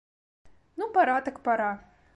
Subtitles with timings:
[0.77, 1.71] Ну пара, так пара!